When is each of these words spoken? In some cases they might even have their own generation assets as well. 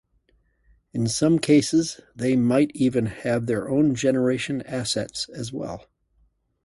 In 0.93 1.05
some 1.05 1.37
cases 1.37 2.01
they 2.15 2.35
might 2.35 2.71
even 2.73 3.05
have 3.05 3.45
their 3.45 3.69
own 3.69 3.93
generation 3.93 4.63
assets 4.63 5.29
as 5.29 5.53
well. 5.53 5.85